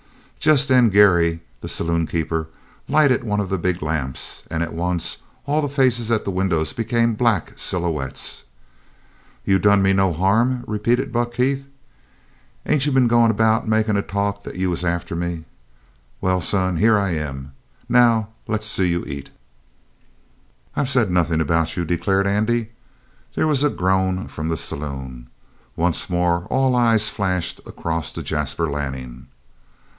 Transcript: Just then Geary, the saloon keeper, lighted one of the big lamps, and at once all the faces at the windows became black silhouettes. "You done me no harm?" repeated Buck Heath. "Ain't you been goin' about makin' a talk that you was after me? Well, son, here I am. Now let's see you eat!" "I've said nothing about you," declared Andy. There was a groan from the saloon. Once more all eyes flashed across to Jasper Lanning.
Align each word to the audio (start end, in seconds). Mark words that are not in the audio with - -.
Just 0.39 0.67
then 0.69 0.89
Geary, 0.89 1.41
the 1.61 1.69
saloon 1.69 2.07
keeper, 2.07 2.47
lighted 2.89 3.23
one 3.23 3.39
of 3.39 3.49
the 3.51 3.59
big 3.59 3.83
lamps, 3.83 4.43
and 4.49 4.63
at 4.63 4.73
once 4.73 5.19
all 5.45 5.61
the 5.61 5.69
faces 5.69 6.11
at 6.11 6.25
the 6.25 6.31
windows 6.31 6.73
became 6.73 7.13
black 7.13 7.53
silhouettes. 7.55 8.45
"You 9.45 9.59
done 9.59 9.83
me 9.83 9.93
no 9.93 10.11
harm?" 10.11 10.63
repeated 10.65 11.13
Buck 11.13 11.35
Heath. 11.35 11.67
"Ain't 12.65 12.87
you 12.87 12.91
been 12.91 13.07
goin' 13.07 13.29
about 13.29 13.67
makin' 13.67 13.95
a 13.95 14.01
talk 14.01 14.41
that 14.41 14.55
you 14.55 14.71
was 14.71 14.83
after 14.83 15.15
me? 15.15 15.43
Well, 16.21 16.41
son, 16.41 16.77
here 16.77 16.97
I 16.97 17.11
am. 17.11 17.51
Now 17.87 18.29
let's 18.47 18.65
see 18.65 18.87
you 18.87 19.05
eat!" 19.05 19.29
"I've 20.75 20.89
said 20.89 21.11
nothing 21.11 21.39
about 21.41 21.77
you," 21.77 21.85
declared 21.85 22.25
Andy. 22.25 22.69
There 23.35 23.45
was 23.45 23.61
a 23.61 23.69
groan 23.69 24.27
from 24.27 24.49
the 24.49 24.57
saloon. 24.57 25.27
Once 25.75 26.09
more 26.09 26.45
all 26.49 26.75
eyes 26.75 27.09
flashed 27.09 27.61
across 27.67 28.11
to 28.13 28.23
Jasper 28.23 28.67
Lanning. 28.67 29.27